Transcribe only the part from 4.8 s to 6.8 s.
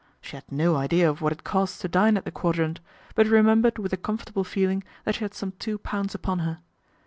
that she had some two pounds upon her.